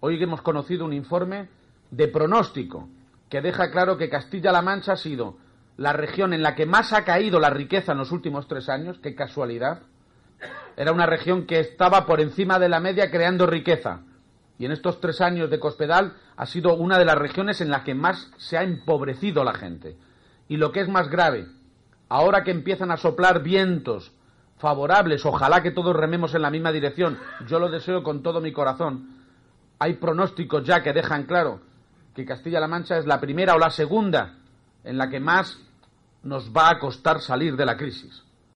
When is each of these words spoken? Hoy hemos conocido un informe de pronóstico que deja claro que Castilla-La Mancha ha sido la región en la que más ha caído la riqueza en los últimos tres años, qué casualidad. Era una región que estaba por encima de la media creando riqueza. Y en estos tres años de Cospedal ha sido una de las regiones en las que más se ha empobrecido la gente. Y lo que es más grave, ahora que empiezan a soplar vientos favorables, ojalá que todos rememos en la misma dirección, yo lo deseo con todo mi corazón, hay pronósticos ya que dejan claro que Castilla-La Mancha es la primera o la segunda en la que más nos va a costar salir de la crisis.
Hoy 0.00 0.22
hemos 0.22 0.42
conocido 0.42 0.84
un 0.84 0.92
informe 0.92 1.48
de 1.90 2.06
pronóstico 2.06 2.88
que 3.28 3.40
deja 3.40 3.72
claro 3.72 3.96
que 3.96 4.08
Castilla-La 4.08 4.62
Mancha 4.62 4.92
ha 4.92 4.96
sido 4.96 5.36
la 5.76 5.92
región 5.92 6.32
en 6.32 6.42
la 6.42 6.54
que 6.54 6.66
más 6.66 6.92
ha 6.92 7.04
caído 7.04 7.40
la 7.40 7.50
riqueza 7.50 7.92
en 7.92 7.98
los 7.98 8.12
últimos 8.12 8.46
tres 8.46 8.68
años, 8.68 8.98
qué 9.02 9.16
casualidad. 9.16 9.82
Era 10.76 10.92
una 10.92 11.06
región 11.06 11.46
que 11.46 11.58
estaba 11.58 12.06
por 12.06 12.20
encima 12.20 12.60
de 12.60 12.68
la 12.68 12.78
media 12.78 13.10
creando 13.10 13.46
riqueza. 13.46 14.02
Y 14.56 14.66
en 14.66 14.72
estos 14.72 15.00
tres 15.00 15.20
años 15.20 15.50
de 15.50 15.58
Cospedal 15.58 16.14
ha 16.36 16.46
sido 16.46 16.74
una 16.76 16.96
de 16.96 17.04
las 17.04 17.18
regiones 17.18 17.60
en 17.60 17.70
las 17.70 17.82
que 17.82 17.94
más 17.94 18.30
se 18.36 18.56
ha 18.56 18.62
empobrecido 18.62 19.42
la 19.42 19.54
gente. 19.54 19.96
Y 20.48 20.58
lo 20.58 20.70
que 20.70 20.80
es 20.80 20.88
más 20.88 21.08
grave, 21.08 21.48
ahora 22.08 22.44
que 22.44 22.52
empiezan 22.52 22.92
a 22.92 22.98
soplar 22.98 23.42
vientos 23.42 24.12
favorables, 24.58 25.26
ojalá 25.26 25.60
que 25.60 25.72
todos 25.72 25.94
rememos 25.94 26.36
en 26.36 26.42
la 26.42 26.50
misma 26.50 26.70
dirección, 26.70 27.18
yo 27.46 27.58
lo 27.58 27.68
deseo 27.68 28.04
con 28.04 28.22
todo 28.22 28.40
mi 28.40 28.52
corazón, 28.52 29.17
hay 29.78 29.94
pronósticos 29.94 30.64
ya 30.64 30.82
que 30.82 30.92
dejan 30.92 31.24
claro 31.24 31.60
que 32.14 32.24
Castilla-La 32.24 32.68
Mancha 32.68 32.98
es 32.98 33.06
la 33.06 33.20
primera 33.20 33.54
o 33.54 33.58
la 33.58 33.70
segunda 33.70 34.34
en 34.84 34.98
la 34.98 35.08
que 35.08 35.20
más 35.20 35.58
nos 36.22 36.50
va 36.50 36.70
a 36.70 36.78
costar 36.78 37.20
salir 37.20 37.56
de 37.56 37.64
la 37.64 37.76
crisis. 37.76 38.24